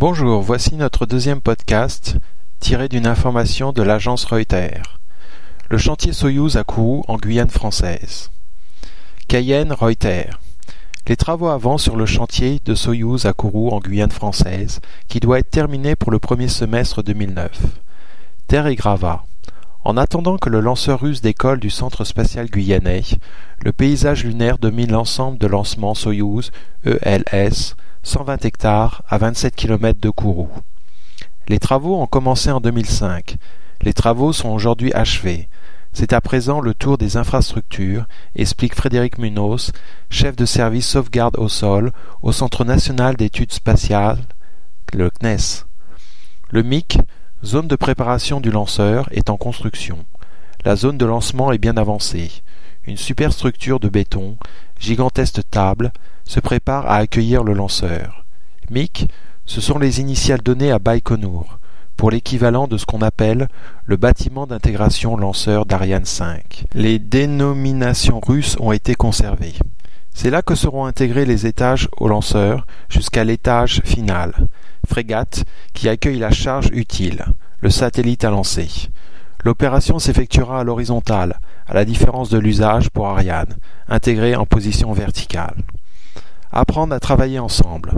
Bonjour, 0.00 0.40
voici 0.40 0.76
notre 0.76 1.04
deuxième 1.04 1.42
podcast 1.42 2.16
tiré 2.58 2.88
d'une 2.88 3.06
information 3.06 3.74
de 3.74 3.82
l'agence 3.82 4.24
Reuters. 4.24 4.98
Le 5.68 5.76
chantier 5.76 6.14
Soyouz 6.14 6.56
à 6.56 6.64
Kourou 6.64 7.04
en 7.06 7.18
Guyane 7.18 7.50
française. 7.50 8.30
Cayenne 9.28 9.74
Reuters. 9.74 10.40
Les 11.06 11.16
travaux 11.16 11.48
avancent 11.48 11.82
sur 11.82 11.96
le 11.96 12.06
chantier 12.06 12.62
de 12.64 12.74
Soyouz 12.74 13.26
à 13.26 13.34
Kourou 13.34 13.68
en 13.72 13.80
Guyane 13.80 14.10
française, 14.10 14.80
qui 15.06 15.20
doit 15.20 15.38
être 15.38 15.50
terminé 15.50 15.96
pour 15.96 16.10
le 16.10 16.18
premier 16.18 16.48
semestre 16.48 17.02
2009. 17.02 17.60
Terre 18.46 18.68
et 18.68 18.76
gravat. 18.76 19.24
En 19.84 19.98
attendant 19.98 20.38
que 20.38 20.48
le 20.48 20.60
lanceur 20.60 21.00
russe 21.02 21.20
décolle 21.20 21.60
du 21.60 21.68
centre 21.68 22.04
spatial 22.04 22.46
guyanais, 22.46 23.02
le 23.62 23.72
paysage 23.72 24.24
lunaire 24.24 24.56
domine 24.56 24.92
l'ensemble 24.92 25.36
de 25.36 25.46
lancement 25.46 25.92
Soyouz 25.92 26.52
ELS, 26.86 27.74
120 28.02 28.44
hectares 28.44 29.02
à 29.08 29.18
27 29.18 29.54
km 29.54 30.00
de 30.00 30.10
Kourou. 30.10 30.48
Les 31.48 31.58
travaux 31.58 32.00
ont 32.00 32.06
commencé 32.06 32.50
en 32.50 32.60
2005. 32.60 33.36
Les 33.82 33.92
travaux 33.92 34.32
sont 34.32 34.50
aujourd'hui 34.50 34.92
achevés. 34.92 35.48
C'est 35.92 36.12
à 36.12 36.20
présent 36.20 36.60
le 36.60 36.74
tour 36.74 36.98
des 36.98 37.16
infrastructures, 37.16 38.06
explique 38.36 38.74
Frédéric 38.74 39.18
Munoz, 39.18 39.72
chef 40.08 40.36
de 40.36 40.44
service 40.44 40.86
sauvegarde 40.86 41.36
au 41.38 41.48
sol 41.48 41.92
au 42.22 42.32
Centre 42.32 42.64
national 42.64 43.16
d'études 43.16 43.52
spatiales, 43.52 44.20
le 44.92 45.10
CNES. 45.10 45.64
Le 46.50 46.62
MIC, 46.62 46.98
Zone 47.42 47.68
de 47.68 47.76
préparation 47.76 48.38
du 48.38 48.50
lanceur 48.50 49.08
est 49.12 49.30
en 49.30 49.38
construction. 49.38 50.04
La 50.62 50.76
zone 50.76 50.98
de 50.98 51.06
lancement 51.06 51.52
est 51.52 51.58
bien 51.58 51.78
avancée. 51.78 52.42
Une 52.84 52.96
superstructure 52.96 53.80
de 53.80 53.88
béton, 53.88 54.36
gigantesque 54.78 55.40
table, 55.50 55.92
se 56.24 56.40
prépare 56.40 56.86
à 56.86 56.96
accueillir 56.96 57.44
le 57.44 57.52
lanceur. 57.52 58.24
MIC, 58.70 59.08
ce 59.46 59.60
sont 59.60 59.78
les 59.78 60.00
initiales 60.00 60.42
données 60.42 60.70
à 60.70 60.78
Baïkonour, 60.78 61.58
pour 61.96 62.10
l'équivalent 62.10 62.66
de 62.66 62.78
ce 62.78 62.86
qu'on 62.86 63.02
appelle 63.02 63.48
le 63.84 63.96
bâtiment 63.96 64.46
d'intégration 64.46 65.16
lanceur 65.16 65.66
d'Ariane 65.66 66.06
5. 66.06 66.64
Les 66.72 66.98
dénominations 66.98 68.20
russes 68.20 68.56
ont 68.60 68.72
été 68.72 68.94
conservées. 68.94 69.54
C'est 70.14 70.30
là 70.30 70.40
que 70.40 70.54
seront 70.54 70.86
intégrés 70.86 71.26
les 71.26 71.46
étages 71.46 71.88
au 71.98 72.08
lanceur 72.08 72.66
jusqu'à 72.88 73.24
l'étage 73.24 73.82
final, 73.84 74.32
frégate 74.88 75.44
qui 75.74 75.88
accueille 75.88 76.18
la 76.18 76.30
charge 76.30 76.70
utile, 76.72 77.24
le 77.58 77.70
satellite 77.70 78.24
à 78.24 78.30
lancer. 78.30 78.88
L'opération 79.42 79.98
s'effectuera 79.98 80.60
à 80.60 80.64
l'horizontale, 80.64 81.40
à 81.66 81.74
la 81.74 81.84
différence 81.84 82.28
de 82.28 82.38
l'usage 82.38 82.90
pour 82.90 83.06
Ariane, 83.06 83.56
intégré 83.88 84.36
en 84.36 84.44
position 84.44 84.92
verticale. 84.92 85.56
Apprendre 86.52 86.94
à 86.94 87.00
travailler 87.00 87.38
ensemble. 87.38 87.92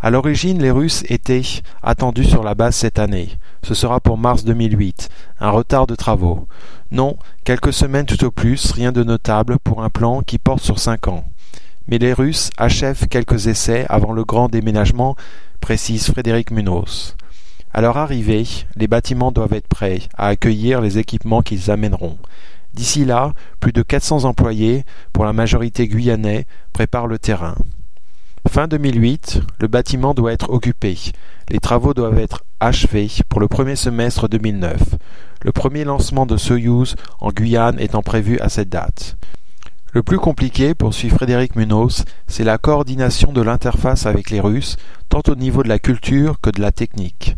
À 0.00 0.10
l'origine, 0.10 0.62
les 0.62 0.70
Russes 0.70 1.02
étaient 1.08 1.42
attendus 1.82 2.24
sur 2.24 2.44
la 2.44 2.54
base 2.54 2.76
cette 2.76 3.00
année. 3.00 3.30
Ce 3.64 3.74
sera 3.74 3.98
pour 3.98 4.16
mars 4.16 4.44
2008, 4.44 5.08
un 5.40 5.50
retard 5.50 5.88
de 5.88 5.96
travaux. 5.96 6.46
Non, 6.92 7.16
quelques 7.42 7.72
semaines 7.72 8.06
tout 8.06 8.24
au 8.24 8.30
plus, 8.30 8.70
rien 8.70 8.92
de 8.92 9.02
notable 9.02 9.58
pour 9.58 9.82
un 9.82 9.90
plan 9.90 10.22
qui 10.22 10.38
porte 10.38 10.62
sur 10.62 10.78
cinq 10.78 11.08
ans. 11.08 11.24
Mais 11.88 11.98
les 11.98 12.12
Russes 12.12 12.50
achèvent 12.56 13.08
quelques 13.08 13.48
essais 13.48 13.86
avant 13.88 14.12
le 14.12 14.24
grand 14.24 14.48
déménagement 14.48 15.16
précise 15.60 16.06
Frédéric 16.12 16.52
Munoz. 16.52 17.16
À 17.72 17.80
leur 17.80 17.96
arrivée, 17.96 18.44
les 18.76 18.88
bâtiments 18.88 19.32
doivent 19.32 19.52
être 19.52 19.68
prêts 19.68 20.00
à 20.16 20.28
accueillir 20.28 20.80
les 20.80 20.98
équipements 20.98 21.42
qu'ils 21.42 21.70
amèneront. 21.70 22.18
D'ici 22.74 23.04
là, 23.04 23.32
plus 23.60 23.72
de 23.72 23.82
400 23.82 24.24
employés, 24.24 24.84
pour 25.12 25.24
la 25.24 25.32
majorité 25.32 25.88
guyanais, 25.88 26.46
préparent 26.72 27.06
le 27.06 27.18
terrain. 27.18 27.56
Fin 28.46 28.68
2008, 28.68 29.42
le 29.60 29.68
bâtiment 29.68 30.14
doit 30.14 30.32
être 30.32 30.50
occupé. 30.50 30.96
Les 31.50 31.58
travaux 31.58 31.92
doivent 31.92 32.18
être 32.18 32.44
achevés 32.60 33.08
pour 33.28 33.40
le 33.40 33.48
premier 33.48 33.76
semestre 33.76 34.28
2009. 34.28 34.80
Le 35.42 35.52
premier 35.52 35.84
lancement 35.84 36.24
de 36.24 36.36
Soyouz 36.36 36.94
en 37.20 37.30
Guyane 37.30 37.78
étant 37.78 38.02
prévu 38.02 38.38
à 38.40 38.48
cette 38.48 38.70
date. 38.70 39.16
Le 39.94 40.02
plus 40.02 40.18
compliqué, 40.18 40.74
poursuit 40.74 41.08
Frédéric 41.08 41.56
Munoz, 41.56 42.04
c'est 42.26 42.44
la 42.44 42.58
coordination 42.58 43.32
de 43.32 43.40
l'interface 43.40 44.04
avec 44.04 44.28
les 44.28 44.38
Russes, 44.38 44.76
tant 45.08 45.22
au 45.28 45.34
niveau 45.34 45.62
de 45.62 45.68
la 45.68 45.78
culture 45.78 46.38
que 46.42 46.50
de 46.50 46.60
la 46.60 46.72
technique. 46.72 47.36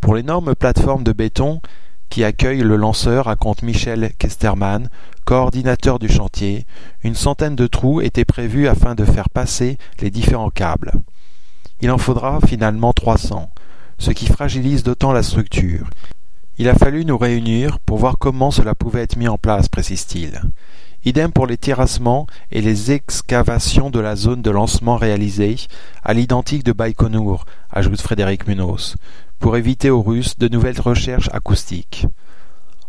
Pour 0.00 0.14
l'énorme 0.14 0.54
plateforme 0.54 1.04
de 1.04 1.12
béton 1.12 1.60
qui 2.08 2.24
accueille 2.24 2.60
le 2.60 2.76
lanceur, 2.76 3.26
raconte 3.26 3.62
Michel 3.62 4.12
Kesterman, 4.18 4.88
coordinateur 5.26 5.98
du 5.98 6.08
chantier, 6.08 6.66
une 7.04 7.14
centaine 7.14 7.56
de 7.56 7.66
trous 7.66 8.00
étaient 8.00 8.24
prévus 8.24 8.68
afin 8.68 8.94
de 8.94 9.04
faire 9.04 9.28
passer 9.28 9.76
les 10.00 10.10
différents 10.10 10.50
câbles. 10.50 10.92
Il 11.82 11.90
en 11.90 11.98
faudra 11.98 12.40
finalement 12.40 12.94
trois 12.94 13.18
cents, 13.18 13.50
ce 13.98 14.12
qui 14.12 14.26
fragilise 14.26 14.82
d'autant 14.82 15.12
la 15.12 15.22
structure. 15.22 15.90
Il 16.56 16.70
a 16.70 16.74
fallu 16.74 17.04
nous 17.04 17.18
réunir 17.18 17.80
pour 17.80 17.98
voir 17.98 18.16
comment 18.18 18.50
cela 18.50 18.74
pouvait 18.74 19.02
être 19.02 19.16
mis 19.16 19.28
en 19.28 19.36
place, 19.36 19.68
précise-t-il. 19.68 20.40
Idem 21.04 21.32
pour 21.32 21.48
les 21.48 21.56
terrassements 21.56 22.28
et 22.52 22.60
les 22.60 22.92
excavations 22.92 23.90
de 23.90 23.98
la 23.98 24.14
zone 24.14 24.40
de 24.40 24.50
lancement 24.50 24.96
réalisées, 24.96 25.56
à 26.04 26.14
l'identique 26.14 26.62
de 26.62 26.70
Baïkonour, 26.70 27.44
ajoute 27.70 28.00
Frédéric 28.00 28.46
Munoz, 28.46 28.94
pour 29.40 29.56
éviter 29.56 29.90
aux 29.90 30.02
Russes 30.02 30.38
de 30.38 30.46
nouvelles 30.46 30.80
recherches 30.80 31.28
acoustiques. 31.32 32.06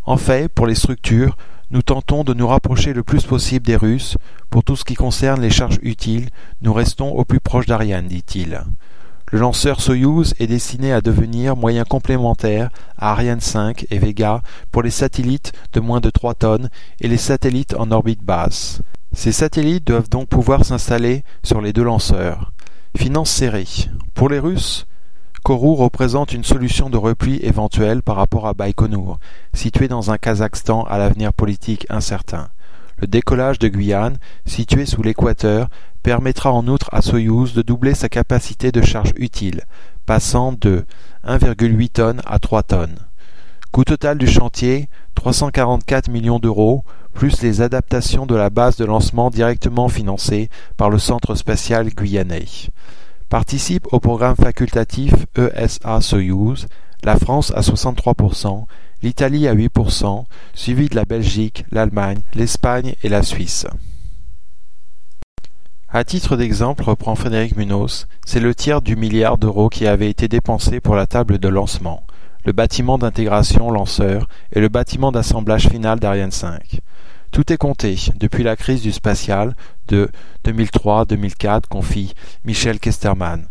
En 0.04 0.16
fait, 0.16 0.48
pour 0.48 0.68
les 0.68 0.76
structures, 0.76 1.36
nous 1.70 1.82
tentons 1.82 2.22
de 2.22 2.34
nous 2.34 2.46
rapprocher 2.46 2.92
le 2.92 3.02
plus 3.02 3.24
possible 3.24 3.66
des 3.66 3.74
Russes. 3.74 4.16
Pour 4.48 4.62
tout 4.62 4.76
ce 4.76 4.84
qui 4.84 4.94
concerne 4.94 5.40
les 5.40 5.50
charges 5.50 5.80
utiles, 5.82 6.28
nous 6.62 6.72
restons 6.72 7.10
au 7.10 7.24
plus 7.24 7.40
proche 7.40 7.66
d'Ariane, 7.66 8.06
dit-il. 8.06 8.62
Le 9.34 9.40
lanceur 9.40 9.80
Soyouz 9.80 10.32
est 10.38 10.46
destiné 10.46 10.92
à 10.92 11.00
devenir 11.00 11.56
moyen 11.56 11.82
complémentaire 11.82 12.70
à 12.96 13.10
Ariane 13.10 13.40
5 13.40 13.84
et 13.90 13.98
Vega 13.98 14.42
pour 14.70 14.84
les 14.84 14.90
satellites 14.90 15.52
de 15.72 15.80
moins 15.80 15.98
de 16.00 16.08
3 16.08 16.34
tonnes 16.34 16.70
et 17.00 17.08
les 17.08 17.16
satellites 17.16 17.74
en 17.76 17.90
orbite 17.90 18.22
basse. 18.22 18.80
Ces 19.12 19.32
satellites 19.32 19.88
doivent 19.88 20.08
donc 20.08 20.28
pouvoir 20.28 20.64
s'installer 20.64 21.24
sur 21.42 21.60
les 21.60 21.72
deux 21.72 21.82
lanceurs. 21.82 22.52
Finance 22.96 23.32
serrée. 23.32 23.66
Pour 24.14 24.28
les 24.28 24.38
Russes, 24.38 24.86
Kourou 25.42 25.74
représente 25.74 26.32
une 26.32 26.44
solution 26.44 26.88
de 26.88 26.96
repli 26.96 27.40
éventuelle 27.42 28.02
par 28.02 28.14
rapport 28.14 28.46
à 28.46 28.54
Baïkonour, 28.54 29.18
situé 29.52 29.88
dans 29.88 30.12
un 30.12 30.16
Kazakhstan 30.16 30.84
à 30.84 30.96
l'avenir 30.96 31.32
politique 31.32 31.88
incertain. 31.90 32.50
Le 32.98 33.06
décollage 33.06 33.58
de 33.58 33.68
Guyane, 33.68 34.18
situé 34.46 34.86
sous 34.86 35.02
l'équateur, 35.02 35.68
permettra 36.02 36.52
en 36.52 36.68
outre 36.68 36.88
à 36.92 37.02
Soyouz 37.02 37.54
de 37.54 37.62
doubler 37.62 37.94
sa 37.94 38.08
capacité 38.08 38.72
de 38.72 38.82
charge 38.82 39.12
utile, 39.16 39.62
passant 40.06 40.52
de 40.52 40.84
1,8 41.26 41.88
tonnes 41.90 42.22
à 42.26 42.38
3 42.38 42.62
tonnes. 42.62 42.98
Coût 43.72 43.84
total 43.84 44.18
du 44.18 44.26
chantier 44.26 44.88
344 45.14 46.08
millions 46.08 46.38
d'euros, 46.38 46.84
plus 47.12 47.42
les 47.42 47.62
adaptations 47.62 48.26
de 48.26 48.34
la 48.34 48.50
base 48.50 48.76
de 48.76 48.84
lancement 48.84 49.30
directement 49.30 49.88
financées 49.88 50.48
par 50.76 50.90
le 50.90 50.98
Centre 50.98 51.34
spatial 51.34 51.88
guyanais. 51.88 52.46
Participe 53.28 53.88
au 53.92 54.00
programme 54.00 54.36
facultatif 54.36 55.14
ESA 55.36 56.00
Soyouz 56.00 56.66
la 57.04 57.16
France 57.16 57.52
à 57.54 57.60
63%, 57.60 58.64
l'Italie 59.04 59.46
à 59.48 59.54
8%, 59.54 60.24
suivi 60.54 60.88
de 60.88 60.96
la 60.96 61.04
Belgique, 61.04 61.66
l'Allemagne, 61.70 62.20
l'Espagne 62.32 62.94
et 63.02 63.10
la 63.10 63.22
Suisse. 63.22 63.66
À 65.90 66.04
titre 66.04 66.36
d'exemple, 66.36 66.84
reprend 66.84 67.14
Frédéric 67.14 67.54
Munoz, 67.54 68.08
c'est 68.24 68.40
le 68.40 68.54
tiers 68.54 68.80
du 68.80 68.96
milliard 68.96 69.36
d'euros 69.36 69.68
qui 69.68 69.86
avait 69.86 70.08
été 70.08 70.26
dépensé 70.26 70.80
pour 70.80 70.96
la 70.96 71.06
table 71.06 71.38
de 71.38 71.48
lancement, 71.48 72.02
le 72.46 72.52
bâtiment 72.52 72.96
d'intégration 72.96 73.70
lanceur 73.70 74.26
et 74.52 74.60
le 74.60 74.70
bâtiment 74.70 75.12
d'assemblage 75.12 75.68
final 75.68 76.00
d'Ariane 76.00 76.30
5. 76.30 76.80
Tout 77.30 77.52
est 77.52 77.58
compté 77.58 77.96
depuis 78.16 78.42
la 78.42 78.56
crise 78.56 78.80
du 78.80 78.90
spatial 78.90 79.54
de 79.86 80.08
2003-2004, 80.46 81.64
confie 81.68 82.14
Michel 82.46 82.80
Kesterman. 82.80 83.44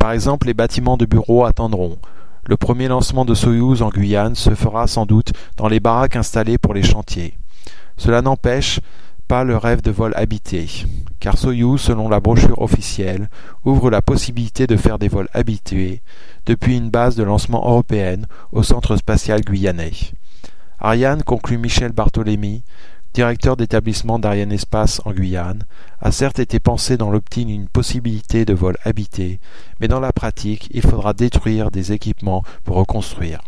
Par 0.00 0.10
exemple, 0.10 0.48
les 0.48 0.54
bâtiments 0.54 0.96
de 0.96 1.06
bureaux 1.06 1.44
attendront. 1.44 1.96
Le 2.48 2.56
premier 2.56 2.86
lancement 2.86 3.24
de 3.24 3.34
Soyouz 3.34 3.82
en 3.82 3.88
Guyane 3.88 4.36
se 4.36 4.54
fera 4.54 4.86
sans 4.86 5.04
doute 5.04 5.32
dans 5.56 5.66
les 5.66 5.80
baraques 5.80 6.14
installées 6.14 6.58
pour 6.58 6.74
les 6.74 6.84
chantiers. 6.84 7.36
Cela 7.96 8.22
n'empêche 8.22 8.78
pas 9.26 9.42
le 9.42 9.56
rêve 9.56 9.82
de 9.82 9.90
vol 9.90 10.12
habité, 10.14 10.68
car 11.18 11.36
Soyouz, 11.36 11.80
selon 11.80 12.08
la 12.08 12.20
brochure 12.20 12.62
officielle, 12.62 13.28
ouvre 13.64 13.90
la 13.90 14.00
possibilité 14.00 14.68
de 14.68 14.76
faire 14.76 15.00
des 15.00 15.08
vols 15.08 15.28
habitués 15.34 16.02
depuis 16.46 16.76
une 16.76 16.90
base 16.90 17.16
de 17.16 17.24
lancement 17.24 17.66
européenne 17.66 18.26
au 18.52 18.62
centre 18.62 18.96
spatial 18.96 19.40
guyanais. 19.40 20.12
Ariane, 20.78 21.24
conclut 21.24 21.58
Michel 21.58 21.90
Barthélémy, 21.90 22.62
directeur 23.16 23.56
d'établissement 23.56 24.18
d'Ariane 24.18 24.52
Espace 24.52 25.00
en 25.06 25.12
Guyane, 25.12 25.64
a 26.00 26.12
certes 26.12 26.38
été 26.38 26.60
pensé 26.60 26.98
dans 26.98 27.08
l'optique 27.08 27.46
d'une 27.46 27.66
possibilité 27.66 28.44
de 28.44 28.52
vol 28.52 28.76
habité, 28.84 29.40
mais 29.80 29.88
dans 29.88 30.00
la 30.00 30.12
pratique, 30.12 30.68
il 30.70 30.82
faudra 30.82 31.14
détruire 31.14 31.70
des 31.70 31.92
équipements 31.92 32.42
pour 32.62 32.76
reconstruire. 32.76 33.40